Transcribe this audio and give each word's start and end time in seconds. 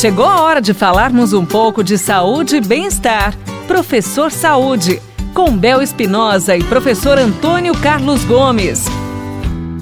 Chegou 0.00 0.24
a 0.24 0.40
hora 0.40 0.62
de 0.62 0.72
falarmos 0.72 1.34
um 1.34 1.44
pouco 1.44 1.84
de 1.84 1.98
saúde 1.98 2.56
e 2.56 2.60
bem-estar. 2.62 3.36
Professor 3.68 4.32
Saúde, 4.32 4.98
com 5.34 5.54
Bel 5.54 5.82
Espinosa 5.82 6.56
e 6.56 6.64
professor 6.64 7.18
Antônio 7.18 7.74
Carlos 7.74 8.24
Gomes. 8.24 8.86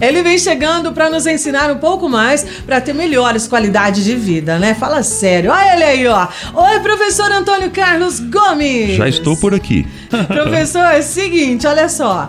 Ele 0.00 0.20
vem 0.20 0.36
chegando 0.36 0.92
para 0.92 1.08
nos 1.08 1.24
ensinar 1.24 1.70
um 1.70 1.78
pouco 1.78 2.08
mais 2.08 2.42
para 2.66 2.80
ter 2.80 2.94
melhores 2.94 3.46
qualidades 3.46 4.02
de 4.02 4.16
vida, 4.16 4.58
né? 4.58 4.74
Fala 4.74 5.04
sério. 5.04 5.52
Olha 5.52 5.74
ele 5.74 5.84
aí, 5.84 6.06
ó. 6.08 6.26
Oi, 6.52 6.80
professor 6.80 7.30
Antônio 7.30 7.70
Carlos 7.70 8.18
Gomes. 8.18 8.96
Já 8.96 9.08
estou 9.08 9.36
por 9.36 9.54
aqui. 9.54 9.86
professor, 10.26 10.82
é 10.82 10.98
o 10.98 11.02
seguinte, 11.04 11.64
olha 11.64 11.88
só. 11.88 12.28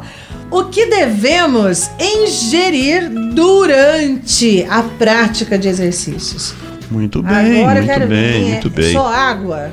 O 0.52 0.66
que 0.66 0.86
devemos 0.86 1.90
ingerir 2.00 3.10
durante 3.34 4.64
a 4.70 4.84
prática 4.84 5.58
de 5.58 5.68
exercícios? 5.68 6.54
Muito 6.92 7.22
bem, 7.22 7.62
Agora 7.64 7.82
muito 7.82 8.00
bem, 8.00 8.08
ver, 8.08 8.46
muito 8.52 8.68
é 8.68 8.70
bem. 8.72 8.94
Só 8.94 9.08
água? 9.08 9.70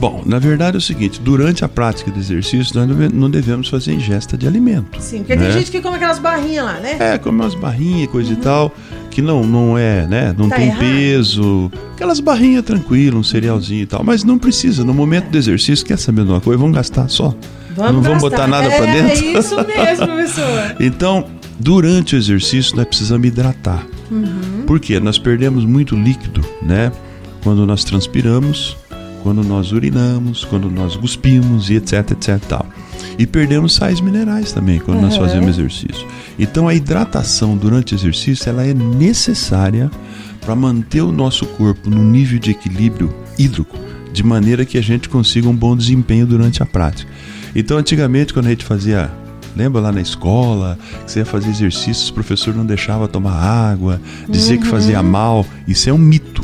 Bom, 0.00 0.22
na 0.24 0.38
verdade 0.38 0.76
é 0.76 0.78
o 0.78 0.80
seguinte, 0.80 1.20
durante 1.20 1.62
a 1.62 1.68
prática 1.68 2.10
do 2.10 2.18
exercício 2.18 2.74
nós 2.74 2.88
não- 2.88 3.08
não 3.10 3.30
devemos 3.30 3.68
fazer 3.68 3.92
ingesta 3.92 4.34
de 4.36 4.46
alimento. 4.46 4.98
Sim, 4.98 5.18
porque 5.18 5.36
né? 5.36 5.42
tem 5.44 5.52
gente 5.58 5.70
que 5.70 5.80
come 5.82 5.96
aquelas 5.96 6.18
barrinhas 6.18 6.64
lá, 6.64 6.72
né? 6.80 6.96
É, 6.98 7.18
come 7.18 7.38
umas 7.42 7.54
barrinhas, 7.54 8.08
coisa 8.10 8.32
e 8.32 8.36
tal, 8.36 8.74
que 9.10 9.20
não, 9.20 9.44
não 9.44 9.76
é, 9.76 10.06
né? 10.06 10.34
Não 10.38 10.48
Tá 10.48 10.56
tem 10.56 10.68
errado. 10.68 10.80
peso. 10.80 11.70
Aquelas 11.94 12.18
barrinhas 12.18 12.64
tranquilas, 12.64 13.14
um 13.20 13.22
cerealzinho 13.22 13.82
e 13.82 13.86
tal. 13.86 14.02
Mas 14.02 14.24
não 14.24 14.38
precisa, 14.38 14.84
no 14.84 14.94
momento 14.94 15.28
do 15.28 15.36
exercício, 15.36 15.84
quer 15.84 15.98
saber 15.98 16.24
de 16.24 16.30
uma 16.30 16.40
coisa? 16.40 16.58
Vamos 16.58 16.74
gastar 16.74 17.06
só. 17.10 17.34
não 17.76 18.00
vamos 18.00 18.02
gastar. 18.02 18.18
botar 18.30 18.46
nada 18.46 18.68
é, 18.68 18.76
pra 18.78 18.86
dentro? 18.86 19.10
É 19.10 19.38
isso 19.38 19.56
mesmo, 19.56 20.06
professor. 20.08 20.76
Então, 20.80 21.26
durante 21.58 22.14
o 22.14 22.18
exercício, 22.18 22.74
nós 22.74 22.86
precisamos 22.86 23.26
hidratar. 23.28 23.84
Uhum. 24.10 24.59
Por 24.70 24.78
quê? 24.78 25.00
Nós 25.00 25.18
perdemos 25.18 25.64
muito 25.64 25.96
líquido, 25.96 26.44
né? 26.62 26.92
Quando 27.42 27.66
nós 27.66 27.82
transpiramos, 27.82 28.76
quando 29.20 29.42
nós 29.42 29.72
urinamos, 29.72 30.44
quando 30.44 30.70
nós 30.70 30.94
cuspimos 30.94 31.70
e 31.70 31.74
etc, 31.74 32.12
etc 32.12 32.40
tal. 32.48 32.64
E 33.18 33.26
perdemos 33.26 33.74
sais 33.74 34.00
minerais 34.00 34.52
também 34.52 34.78
quando 34.78 35.00
nós 35.00 35.14
Uhum. 35.16 35.22
fazemos 35.22 35.58
exercício. 35.58 36.06
Então 36.38 36.68
a 36.68 36.74
hidratação 36.76 37.56
durante 37.56 37.94
o 37.94 37.96
exercício 37.96 38.48
ela 38.48 38.64
é 38.64 38.72
necessária 38.72 39.90
para 40.40 40.54
manter 40.54 41.00
o 41.00 41.10
nosso 41.10 41.46
corpo 41.46 41.90
num 41.90 42.08
nível 42.08 42.38
de 42.38 42.52
equilíbrio 42.52 43.12
hídrico, 43.36 43.76
de 44.12 44.22
maneira 44.22 44.64
que 44.64 44.78
a 44.78 44.82
gente 44.82 45.08
consiga 45.08 45.48
um 45.48 45.56
bom 45.56 45.76
desempenho 45.76 46.28
durante 46.28 46.62
a 46.62 46.66
prática. 46.66 47.10
Então 47.56 47.76
antigamente 47.76 48.32
quando 48.32 48.46
a 48.46 48.50
gente 48.50 48.64
fazia 48.64 49.10
Lembra 49.56 49.80
lá 49.80 49.92
na 49.92 50.00
escola 50.00 50.78
que 51.04 51.10
você 51.10 51.20
ia 51.20 51.26
fazer 51.26 51.50
exercícios, 51.50 52.08
o 52.08 52.14
professor 52.14 52.54
não 52.54 52.64
deixava 52.64 53.08
tomar 53.08 53.34
água, 53.34 54.00
dizia 54.28 54.56
que 54.58 54.66
fazia 54.66 55.02
mal. 55.02 55.44
Isso 55.66 55.88
é 55.88 55.92
um 55.92 55.98
mito. 55.98 56.42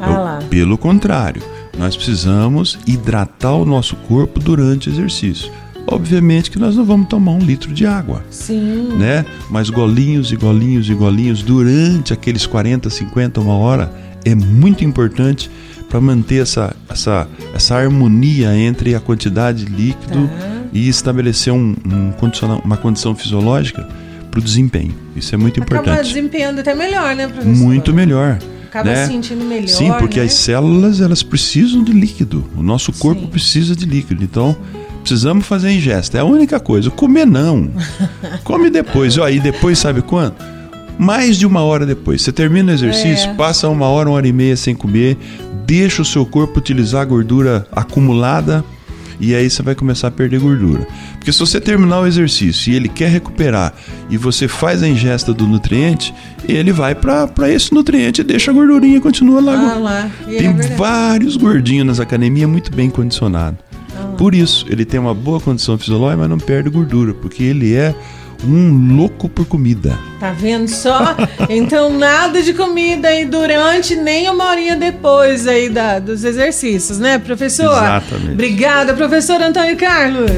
Ah 0.00 0.38
pelo 0.48 0.78
contrário, 0.78 1.42
nós 1.76 1.96
precisamos 1.96 2.78
hidratar 2.86 3.54
o 3.54 3.64
nosso 3.64 3.96
corpo 3.96 4.40
durante 4.40 4.88
o 4.88 4.92
exercício. 4.92 5.50
Obviamente 5.86 6.50
que 6.50 6.58
nós 6.58 6.76
não 6.76 6.84
vamos 6.84 7.08
tomar 7.08 7.32
um 7.32 7.38
litro 7.38 7.72
de 7.72 7.86
água, 7.86 8.22
Sim. 8.30 8.90
né? 8.98 9.24
Mas 9.50 9.70
golinhos 9.70 10.30
e 10.32 10.36
golinhos 10.36 10.88
e 10.88 10.94
golinhos 10.94 11.42
durante 11.42 12.12
aqueles 12.12 12.46
40, 12.46 12.90
50, 12.90 13.40
uma 13.40 13.54
hora 13.54 13.90
é 14.24 14.34
muito 14.34 14.84
importante 14.84 15.50
para 15.88 16.00
manter 16.00 16.42
essa, 16.42 16.76
essa, 16.90 17.26
essa 17.54 17.76
harmonia 17.76 18.54
entre 18.54 18.94
a 18.94 19.00
quantidade 19.00 19.64
de 19.64 19.72
líquido 19.72 20.28
Tá. 20.28 20.57
E 20.78 20.88
estabelecer 20.88 21.52
um, 21.52 21.74
um 21.86 22.12
condiciona- 22.12 22.60
uma 22.64 22.76
condição 22.76 23.14
fisiológica 23.14 23.86
para 24.30 24.40
o 24.40 24.42
desempenho. 24.42 24.94
Isso 25.16 25.34
é 25.34 25.38
muito 25.38 25.62
Acaba 25.62 25.82
importante. 25.82 26.08
desempenhando 26.08 26.60
até 26.60 26.74
melhor, 26.74 27.14
né, 27.16 27.26
professor? 27.28 27.50
Muito 27.56 27.92
melhor. 27.94 28.38
Acaba 28.68 28.90
né? 28.90 29.06
se 29.06 29.12
sentindo 29.12 29.44
melhor. 29.44 29.68
Sim, 29.68 29.90
porque 29.98 30.20
né? 30.20 30.26
as 30.26 30.34
células 30.34 31.00
elas 31.00 31.22
precisam 31.22 31.82
de 31.82 31.92
líquido. 31.92 32.44
O 32.56 32.62
nosso 32.62 32.92
corpo 32.92 33.22
Sim. 33.22 33.26
precisa 33.28 33.74
de 33.74 33.86
líquido. 33.86 34.22
Então, 34.22 34.54
precisamos 35.00 35.46
fazer 35.46 35.70
ingesta. 35.70 36.18
É 36.18 36.20
a 36.20 36.24
única 36.24 36.60
coisa. 36.60 36.90
Comer 36.90 37.26
não. 37.26 37.70
Come 38.44 38.68
depois. 38.68 39.16
Ó, 39.16 39.26
e 39.28 39.40
depois 39.40 39.78
sabe 39.78 40.02
quando? 40.02 40.34
Mais 40.98 41.38
de 41.38 41.46
uma 41.46 41.62
hora 41.62 41.86
depois. 41.86 42.20
Você 42.22 42.30
termina 42.32 42.70
o 42.70 42.74
exercício, 42.74 43.30
É. 43.30 43.34
passa 43.34 43.68
uma 43.68 43.86
hora, 43.86 44.08
uma 44.10 44.16
hora 44.16 44.28
e 44.28 44.32
meia 44.32 44.56
sem 44.56 44.74
comer, 44.74 45.16
deixa 45.64 46.02
o 46.02 46.04
seu 46.04 46.26
corpo 46.26 46.58
utilizar 46.58 47.00
a 47.02 47.04
gordura 47.06 47.66
acumulada 47.72 48.62
e 49.20 49.34
aí 49.34 49.48
você 49.48 49.62
vai 49.62 49.74
começar 49.74 50.08
a 50.08 50.10
perder 50.10 50.40
gordura. 50.40 50.86
Porque 51.14 51.32
se 51.32 51.38
você 51.38 51.60
terminar 51.60 52.00
o 52.00 52.06
exercício 52.06 52.72
e 52.72 52.76
ele 52.76 52.88
quer 52.88 53.10
recuperar 53.10 53.74
e 54.08 54.16
você 54.16 54.46
faz 54.46 54.82
a 54.82 54.88
ingesta 54.88 55.32
do 55.32 55.46
nutriente, 55.46 56.14
ele 56.48 56.72
vai 56.72 56.94
para 56.94 57.50
esse 57.50 57.72
nutriente 57.72 58.20
e 58.20 58.24
deixa 58.24 58.50
a 58.50 58.54
gordurinha 58.54 58.96
e 58.96 59.00
continua 59.00 59.40
lá. 59.40 59.72
Ah 59.74 59.78
lá. 59.78 60.10
É 60.28 60.36
Tem 60.36 60.52
verdade. 60.52 60.74
vários 60.74 61.36
gordinhos 61.36 61.86
nas 61.86 62.00
academias 62.00 62.48
muito 62.48 62.74
bem 62.74 62.88
condicionados. 62.90 63.58
Ah. 63.96 64.14
Por 64.16 64.34
isso, 64.34 64.66
ele 64.68 64.84
tem 64.84 64.98
uma 65.00 65.14
boa 65.14 65.40
condição 65.40 65.76
fisiológica, 65.76 66.18
mas 66.18 66.30
não 66.30 66.38
perde 66.38 66.70
gordura, 66.70 67.12
porque 67.14 67.42
ele 67.42 67.74
é 67.74 67.94
um 68.44 68.96
louco 68.96 69.28
por 69.28 69.46
comida. 69.46 69.98
Tá 70.20 70.32
vendo 70.32 70.68
só? 70.68 71.16
Então 71.48 71.90
nada 71.90 72.42
de 72.42 72.52
comida 72.52 73.08
aí 73.08 73.24
durante 73.24 73.96
nem 73.96 74.28
uma 74.28 74.50
horinha 74.50 74.76
depois 74.76 75.46
aí 75.46 75.68
da, 75.68 75.98
dos 75.98 76.24
exercícios, 76.24 76.98
né, 76.98 77.18
professor? 77.18 77.72
Exatamente. 77.72 78.32
Obrigada, 78.32 78.94
professor 78.94 79.40
Antônio 79.40 79.76
Carlos. 79.76 80.30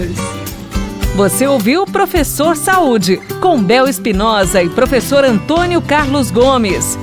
Você 1.16 1.46
ouviu 1.46 1.84
Professor 1.84 2.56
Saúde, 2.56 3.20
com 3.40 3.62
Bel 3.62 3.88
Espinosa 3.88 4.62
e 4.62 4.68
professor 4.68 5.24
Antônio 5.24 5.82
Carlos 5.82 6.30
Gomes. 6.30 6.96